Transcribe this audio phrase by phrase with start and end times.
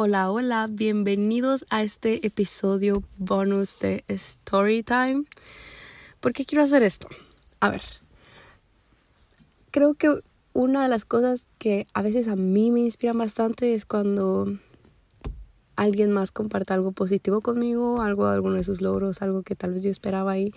[0.00, 5.24] Hola, hola, bienvenidos a este episodio bonus de Storytime.
[6.20, 7.08] ¿Por qué quiero hacer esto?
[7.58, 7.82] A ver,
[9.72, 10.20] creo que
[10.52, 14.56] una de las cosas que a veces a mí me inspiran bastante es cuando
[15.74, 19.82] alguien más comparte algo positivo conmigo, algo, alguno de sus logros, algo que tal vez
[19.82, 20.52] yo esperaba ahí.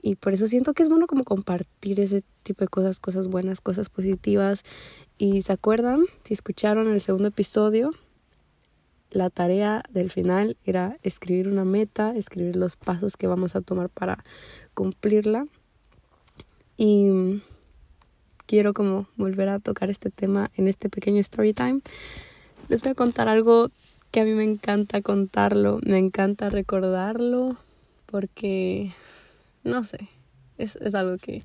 [0.00, 3.60] Y por eso siento que es bueno como compartir ese tipo de cosas, cosas buenas,
[3.60, 4.62] cosas positivas.
[5.18, 7.90] Y se acuerdan, si escucharon el segundo episodio,
[9.14, 13.88] la tarea del final era escribir una meta, escribir los pasos que vamos a tomar
[13.88, 14.24] para
[14.74, 15.46] cumplirla.
[16.76, 17.40] Y
[18.46, 21.80] quiero como volver a tocar este tema en este pequeño story time.
[22.68, 23.70] Les voy a contar algo
[24.10, 27.56] que a mí me encanta contarlo, me encanta recordarlo
[28.06, 28.92] porque,
[29.64, 30.08] no sé,
[30.58, 31.42] es, es algo que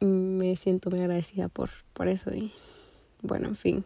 [0.00, 2.52] me siento muy agradecida por, por eso y
[3.22, 3.84] bueno, en fin,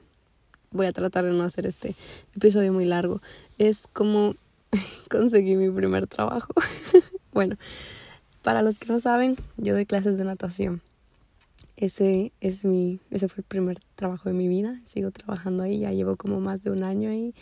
[0.71, 1.95] voy a tratar de no hacer este
[2.35, 3.21] episodio muy largo.
[3.59, 4.35] Es como
[5.11, 6.53] conseguí mi primer trabajo.
[7.33, 7.57] bueno,
[8.43, 10.83] para los que no saben, yo doy clases de natación.
[11.77, 14.81] Ese es mi ese fue el primer trabajo de mi vida.
[14.85, 17.35] Sigo trabajando ahí, ya llevo como más de un año ahí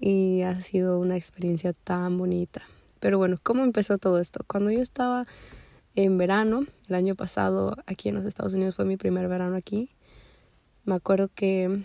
[0.00, 2.62] y ha sido una experiencia tan bonita.
[2.98, 4.44] Pero bueno, ¿cómo empezó todo esto?
[4.46, 5.26] Cuando yo estaba
[5.94, 9.90] en verano, el año pasado aquí en los Estados Unidos fue mi primer verano aquí.
[10.84, 11.84] Me acuerdo que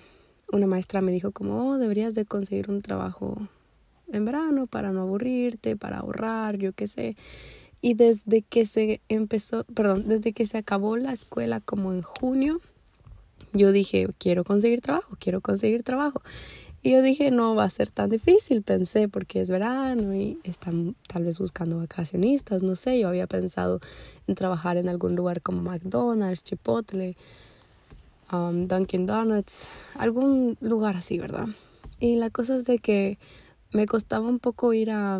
[0.51, 3.47] una maestra me dijo como, oh, deberías de conseguir un trabajo
[4.11, 7.15] en verano para no aburrirte, para ahorrar, yo qué sé.
[7.81, 12.61] Y desde que se empezó, perdón, desde que se acabó la escuela como en junio,
[13.53, 16.21] yo dije, quiero conseguir trabajo, quiero conseguir trabajo.
[16.83, 20.95] Y yo dije, no va a ser tan difícil, pensé, porque es verano y están
[21.07, 23.81] tal vez buscando vacacionistas, no sé, yo había pensado
[24.27, 27.17] en trabajar en algún lugar como McDonald's, Chipotle,
[28.31, 31.47] um, Dunkin' Donuts, algún lugar así, ¿verdad?
[31.99, 33.17] Y la cosa es de que
[33.73, 35.19] me costaba un poco ir a,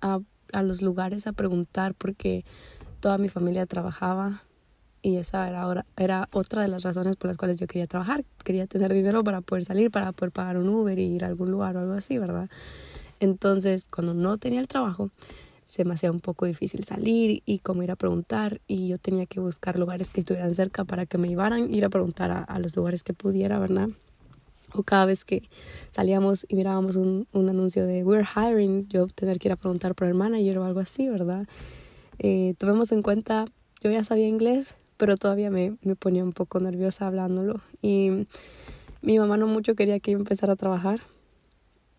[0.00, 0.20] a,
[0.52, 2.44] a los lugares a preguntar porque
[3.00, 4.42] toda mi familia trabajaba
[5.02, 8.24] y esa era, ahora, era otra de las razones por las cuales yo quería trabajar.
[8.44, 11.50] Quería tener dinero para poder salir, para poder pagar un Uber y ir a algún
[11.50, 12.50] lugar o algo así, ¿verdad?
[13.18, 15.10] Entonces, cuando no tenía el trabajo,
[15.70, 19.26] se me hacía un poco difícil salir y como ir a preguntar y yo tenía
[19.26, 22.74] que buscar lugares que estuvieran cerca para que me llevaran, ir a preguntar a, los
[22.74, 23.88] lugares que pudiera, ¿verdad?
[24.74, 25.48] O cada vez que
[25.92, 29.94] salíamos y mirábamos un, un, anuncio de We're hiring, yo tener que ir a preguntar
[29.94, 31.46] por el manager o algo así, ¿verdad?
[32.18, 33.44] Eh, tomemos en cuenta,
[33.80, 38.26] yo ya sabía inglés, pero todavía me, me ponía un poco nerviosa hablándolo y
[39.02, 41.00] mi mamá no mucho quería que yo empezara a trabajar,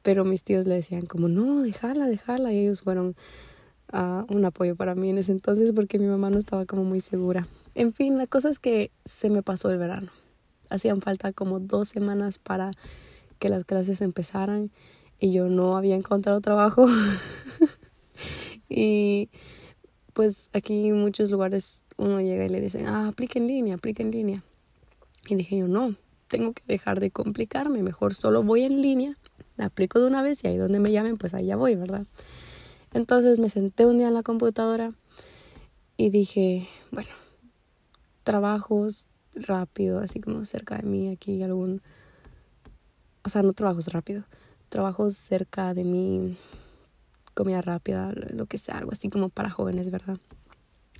[0.01, 3.15] pero mis tíos le decían como, no, déjala, déjala, y ellos fueron
[3.91, 7.47] un apoyo para mí en ese entonces porque mi mamá no estaba como muy segura.
[7.75, 10.12] En fin, la cosa es que se me pasó el verano.
[10.69, 12.72] Hacían falta como dos semanas para
[13.40, 14.72] que las clases empezaran
[15.19, 16.88] y yo no había encontrado trabajo.
[18.69, 19.30] y
[20.13, 24.03] pues aquí en muchos lugares uno llega y le dicen, ah, aplica en línea, aplica
[24.03, 24.44] en línea.
[25.28, 25.96] Y dije yo, no,
[26.28, 29.18] tengo que dejar de complicarme, mejor solo voy en línea,
[29.57, 32.06] aplico de una vez y ahí donde me llamen, pues allá voy, ¿verdad?
[32.94, 34.94] Entonces me senté un día en la computadora
[35.96, 37.09] y dije, bueno,
[38.24, 41.81] trabajos rápido, así como cerca de mí, aquí algún,
[43.24, 44.25] o sea, no trabajos rápido,
[44.68, 46.38] trabajos cerca de mí,
[47.34, 50.18] comida rápida, lo que sea, algo así como para jóvenes, ¿verdad?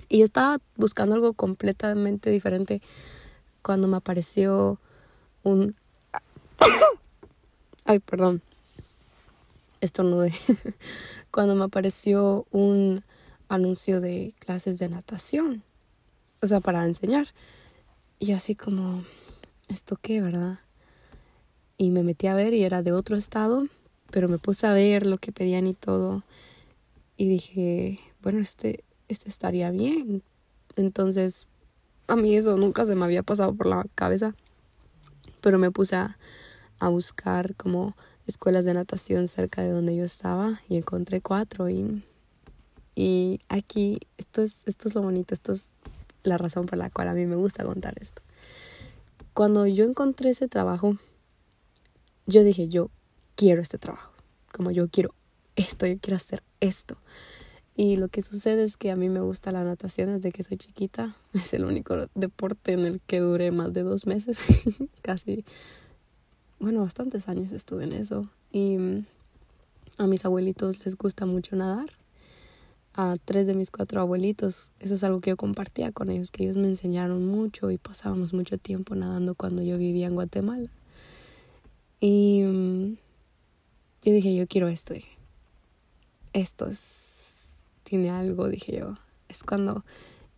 [0.08, 2.82] Y yo estaba buscando algo completamente diferente
[3.62, 4.80] cuando me apareció
[5.44, 5.76] un...
[7.86, 8.42] Ay, perdón
[9.82, 10.34] estornudé
[11.32, 13.04] cuando me apareció un
[13.50, 15.64] anuncio de clases de natación,
[16.42, 17.28] o sea, para enseñar.
[18.20, 19.04] Y así como,
[19.68, 20.60] ¿esto qué, verdad?
[21.78, 23.68] Y me metí a ver y era de otro estado,
[24.12, 26.24] pero me puse a ver lo que pedían y todo.
[27.18, 30.24] Y dije, bueno, este, este estaría bien.
[30.76, 31.48] Entonces,
[32.08, 34.36] a mí eso nunca se me había pasado por la cabeza.
[35.42, 36.18] Pero me puse a,
[36.80, 37.96] a buscar como
[38.28, 42.04] escuelas de natación cerca de donde yo estaba y encontré cuatro y,
[42.96, 45.70] y aquí esto es, esto es lo bonito, esto es
[46.24, 48.22] la razón por la cual a mí me gusta contar esto.
[49.34, 50.98] Cuando yo encontré ese trabajo,
[52.26, 52.90] yo dije, yo
[53.36, 54.12] quiero este trabajo,
[54.52, 55.14] como yo quiero
[55.56, 56.98] esto, yo quiero hacer esto.
[57.76, 60.58] Y lo que sucede es que a mí me gusta la natación desde que soy
[60.58, 61.16] chiquita.
[61.34, 64.40] Es el único deporte en el que duré más de dos meses,
[65.02, 65.46] casi
[66.62, 68.30] bueno, bastantes años estuve en eso.
[68.52, 69.06] Y mm,
[69.98, 71.90] a mis abuelitos les gusta mucho nadar.
[72.94, 76.44] A tres de mis cuatro abuelitos, eso es algo que yo compartía con ellos, que
[76.44, 80.70] ellos me enseñaron mucho y pasábamos mucho tiempo nadando cuando yo vivía en Guatemala.
[82.00, 82.98] Y mm,
[84.04, 84.94] yo dije, yo quiero esto.
[86.34, 86.80] Esto es,
[87.84, 88.98] tiene algo, dije yo.
[89.30, 89.84] Es cuando,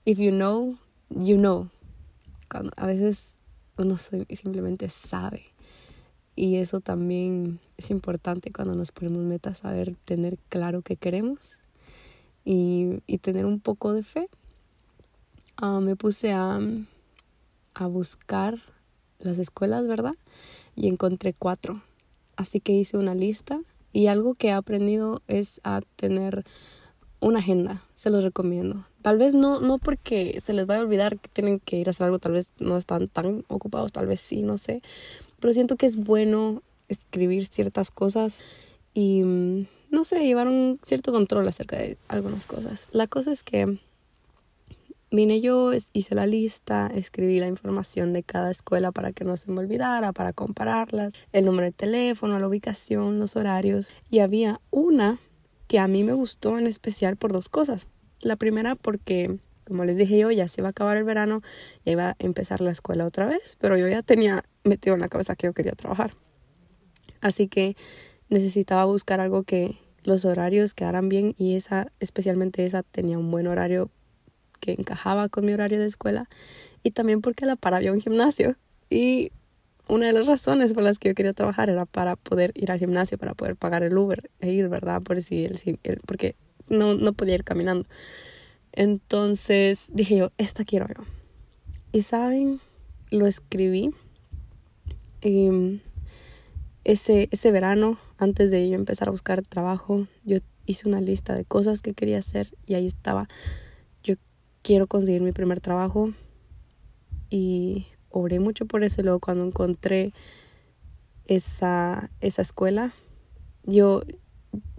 [0.06, 0.78] if you know,
[1.10, 1.70] you know.
[2.50, 3.30] Cuando a veces
[3.78, 5.52] uno simplemente sabe.
[6.35, 11.53] Y eso también es importante cuando nos ponemos metas, saber tener claro qué queremos
[12.44, 14.30] y, y tener un poco de fe.
[15.57, 16.59] Ah, me puse a,
[17.74, 18.59] a buscar
[19.19, 20.15] las escuelas, ¿verdad?
[20.75, 21.83] Y encontré cuatro.
[22.36, 26.44] Así que hice una lista y algo que he aprendido es a tener
[27.19, 28.86] una agenda, se los recomiendo.
[29.01, 31.91] Tal vez no, no porque se les vaya a olvidar que tienen que ir a
[31.91, 34.81] hacer algo, tal vez no están tan ocupados, tal vez sí, no sé.
[35.44, 38.40] Pero siento que es bueno escribir ciertas cosas
[38.94, 42.88] y, mm, no sé, llevar un cierto control acerca de algunas cosas.
[42.94, 43.78] La cosa es que
[45.12, 49.51] Vine yo, hice la lista, escribí la información de cada escuela para que no se
[49.51, 53.92] me olvidara, para compararlas, el número de teléfono, la ubicación, los horarios.
[54.10, 55.19] Y había una
[55.68, 57.88] que a mí me gustó en especial por dos cosas.
[58.22, 61.42] La primera porque, como les dije yo, ya se iba a acabar el verano,
[61.86, 65.10] ya iba a empezar la escuela otra vez, pero yo ya tenía metido en la
[65.10, 66.13] cabeza que yo quería trabajar.
[67.21, 67.75] Así que
[68.30, 73.48] necesitaba buscar algo que los horarios quedaran bien y esa, especialmente esa, tenía un buen
[73.48, 73.89] horario
[74.60, 76.30] que encajaba con mi horario de escuela
[76.83, 78.56] y también porque la para había un gimnasio.
[78.89, 79.31] Y
[79.88, 82.80] una de las razones por las que yo quería trabajar era para poder ir al
[82.80, 85.01] gimnasio, para poder pagar el Uber e ir, ¿verdad?
[85.01, 85.60] Por si el,
[86.06, 86.36] porque
[86.69, 87.88] no, no podía ir caminando.
[88.71, 91.04] Entonces dije yo, esta quiero yo.
[91.92, 92.60] Y saben,
[93.12, 93.94] lo escribí
[95.24, 95.80] em,
[96.84, 101.46] ese, ese verano, antes de yo empezar a buscar trabajo, yo hice una lista de
[101.46, 103.28] cosas que quería hacer y ahí estaba.
[104.64, 106.14] Quiero conseguir mi primer trabajo
[107.30, 109.02] y oré mucho por eso.
[109.02, 110.14] Y luego cuando encontré
[111.25, 112.94] esa, esa escuela,
[113.66, 114.04] yo,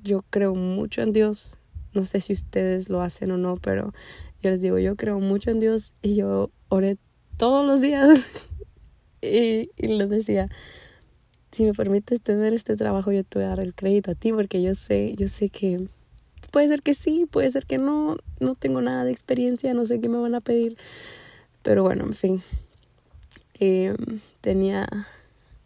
[0.03, 1.59] yo creo mucho en Dios.
[1.93, 3.93] No sé si ustedes lo hacen o no, pero
[4.41, 6.97] yo les digo, yo creo mucho en Dios y yo oré
[7.37, 8.49] todos los días
[9.25, 10.49] y, y les decía,
[11.53, 14.33] si me permites tener este trabajo, yo te voy a dar el crédito a ti
[14.33, 15.89] porque yo sé, yo sé que
[16.55, 20.01] Puede ser que sí, puede ser que no, no tengo nada de experiencia, no sé
[20.01, 20.77] qué me van a pedir.
[21.65, 22.43] Pero bueno, en fin.
[23.59, 23.97] Eh,
[24.41, 24.87] tenía,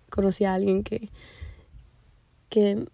[0.09, 1.11] conocí a alguien que,
[2.49, 2.87] que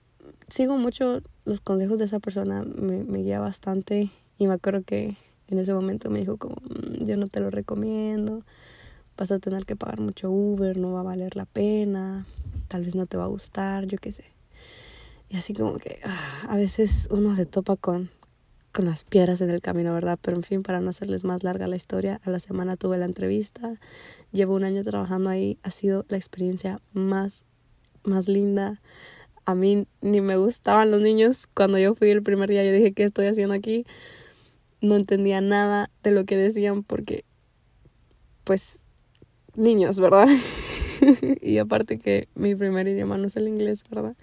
[0.49, 5.15] sigo mucho los consejos de esa persona, me, me guía bastante y me acuerdo que
[5.47, 8.43] en ese momento me dijo como, mm, yo no te lo recomiendo,
[9.17, 12.27] vas a tener que pagar mucho Uber, no va a valer la pena,
[12.69, 14.25] tal vez no te va a gustar, yo qué sé.
[15.29, 18.11] Y así como que ah, a veces uno se topa con,
[18.73, 20.19] con las piedras en el camino, ¿verdad?
[20.21, 23.05] Pero en fin, para no hacerles más larga la historia, a la semana tuve la
[23.05, 23.79] entrevista,
[24.33, 27.45] llevo un año trabajando ahí, ha sido la experiencia más,
[28.03, 28.81] más linda.
[29.47, 31.47] A mí ni me gustaban los niños.
[31.55, 33.87] Cuando yo fui el primer día, yo dije, ¿qué estoy haciendo aquí?
[34.81, 37.25] No entendía nada de lo que decían porque,
[38.45, 38.79] pues,
[39.57, 40.29] niños, ¿verdad?
[41.43, 44.17] y aparte que mi primer idioma no es el inglés, ¿verdad?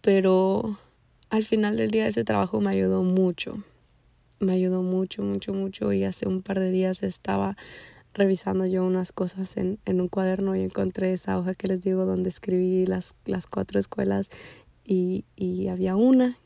[0.00, 0.78] pero
[1.28, 3.62] al final del día ese trabajo me ayudó mucho,
[4.38, 7.56] me ayudó mucho, mucho, mucho y hace un par de días estaba
[8.14, 12.06] revisando yo unas cosas en, en un cuaderno y encontré esa hoja que les digo
[12.06, 14.30] donde escribí las, las cuatro escuelas
[14.84, 16.38] y, y había una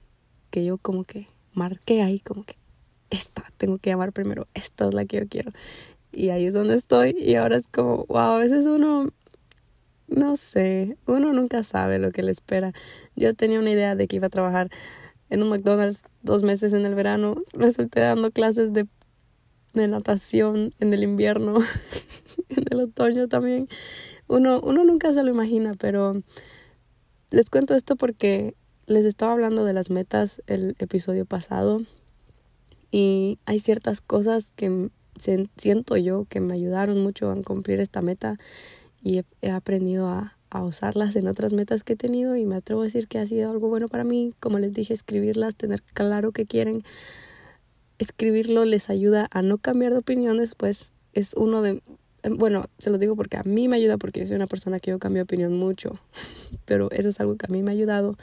[0.50, 2.56] que yo como que marqué ahí como que
[3.10, 5.52] esta tengo que llamar primero, esta es la que yo quiero.
[6.14, 9.12] Y ahí es donde estoy y ahora es como, wow, a veces uno
[10.06, 12.72] no sé, uno nunca sabe lo que le espera.
[13.16, 14.70] Yo tenía una idea de que iba a trabajar
[15.30, 17.36] en un McDonald's dos meses en el verano.
[17.52, 18.86] Resulté dando clases de,
[19.72, 21.58] de natación en el invierno,
[22.48, 23.68] en el otoño también.
[24.28, 26.22] Uno, uno nunca se lo imagina, pero
[27.30, 28.54] les cuento esto porque
[28.86, 31.82] les estaba hablando de las metas el episodio pasado
[32.90, 34.90] y hay ciertas cosas que
[35.56, 38.38] siento yo que me ayudaron mucho a cumplir esta meta
[39.02, 42.80] y he, aprendido a, a, usarlas en otras metas que he tenido y me atrevo
[42.80, 44.32] a decir que ha sido algo bueno para mí.
[44.40, 46.84] Como les dije, escribirlas, tener claro que quieren.
[47.98, 50.90] Escribirlo les ayuda a no cambiar de opinión después.
[51.12, 51.82] Es uno de...
[52.30, 54.90] Bueno, se los digo porque a mí me ayuda porque yo soy una persona que
[54.90, 55.98] yo cambio de opinión mucho,
[56.64, 58.16] pero eso es algo que a mí me ha ayudado.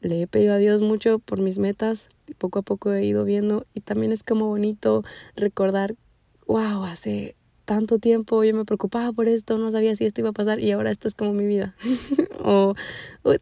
[0.00, 3.24] Le he pedido a Dios mucho por mis metas y poco a poco he ido
[3.24, 5.04] viendo y también es como bonito
[5.36, 5.94] recordar,
[6.52, 10.34] wow, hace tanto tiempo yo me preocupaba por esto, no sabía si esto iba a
[10.34, 11.74] pasar y ahora esto es como mi vida.
[12.44, 12.74] o,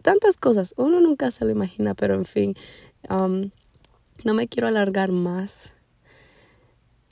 [0.01, 2.55] tantas cosas, uno nunca se lo imagina, pero en fin,
[3.09, 3.51] um,
[4.23, 5.73] no me quiero alargar más.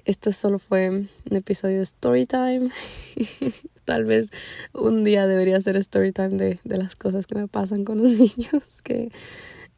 [0.05, 2.71] este solo fue un episodio de story time.
[3.85, 4.29] Tal vez
[4.73, 8.11] un día debería ser story time de, de las cosas que me pasan con los
[8.21, 9.11] niños, que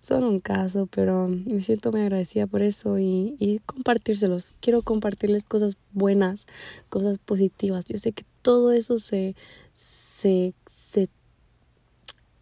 [0.00, 4.54] son un caso, pero me siento muy agradecida por eso y, y compartírselos.
[4.60, 6.46] Quiero compartirles cosas buenas,
[6.88, 7.84] cosas positivas.
[7.84, 9.34] Yo sé que todo eso se,
[9.74, 11.08] se, se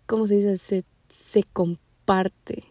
[0.06, 0.56] ¿cómo se dice?
[0.56, 2.64] Se, se comparte.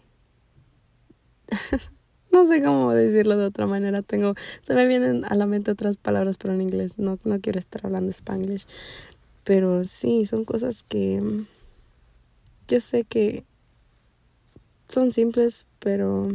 [2.32, 4.02] no sé cómo decirlo de otra manera.
[4.02, 6.98] Tengo, se me vienen a la mente otras palabras, pero en inglés.
[6.98, 8.66] No, no quiero estar hablando spanglish.
[9.44, 11.22] Pero sí, son cosas que
[12.68, 13.46] yo sé que
[14.88, 16.30] son simples, pero,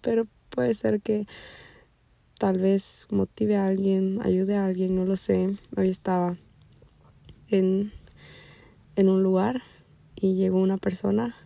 [0.00, 1.26] pero puede ser que
[2.38, 5.56] tal vez motive a alguien, ayude a alguien, no lo sé.
[5.76, 6.36] Hoy estaba
[7.48, 7.92] en,
[8.96, 9.62] en un lugar
[10.16, 11.36] y llegó una persona.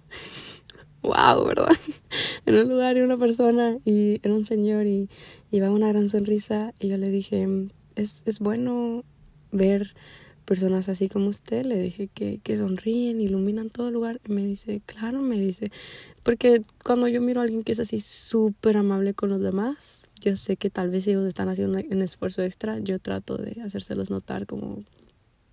[1.03, 1.69] wow, ¿verdad?
[2.47, 5.09] en un lugar y una persona y era un señor y
[5.51, 7.49] iba una gran sonrisa y yo le dije,
[7.97, 9.05] es, es bueno
[9.51, 9.95] ver
[10.45, 14.21] personas así como usted, le dije que, que sonríen, iluminan todo el lugar.
[14.29, 15.73] Y me dice, claro, me dice,
[16.23, 20.37] porque cuando yo miro a alguien que es así súper amable con los demás, yo
[20.37, 24.47] sé que tal vez ellos están haciendo un esfuerzo extra, yo trato de hacérselos notar
[24.47, 24.85] como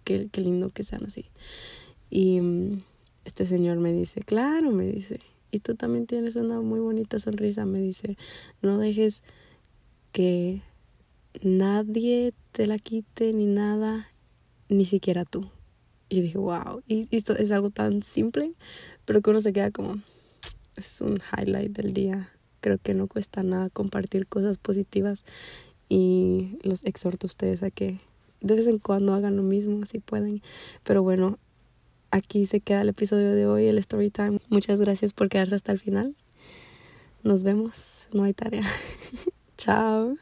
[0.03, 1.25] qué, qué lindo que sean así.
[2.10, 2.81] Y mm,
[3.25, 5.19] este señor me dice, claro, me dice,
[5.51, 8.17] y tú también tienes una muy bonita sonrisa, me dice,
[8.62, 9.24] no dejes
[10.12, 10.62] que
[11.41, 14.11] nadie te la quite ni nada
[14.72, 15.50] ni siquiera tú.
[16.10, 18.54] Y dije, wow, y esto es algo tan simple,
[19.06, 20.01] pero que uno se queda como,
[20.75, 22.32] es un highlight del día.
[22.60, 25.24] Creo que no cuesta nada compartir cosas positivas
[25.90, 28.00] y los exhorto a ustedes a que
[28.40, 30.42] de vez en cuando hagan lo mismo si pueden.
[30.84, 31.38] Pero bueno,
[32.12, 34.40] aquí se queda el episodio de hoy, el story time.
[34.50, 36.16] Muchas gracias por quedarse hasta el final.
[37.24, 38.66] Nos vemos, no hay tarea.
[39.58, 40.16] Chao.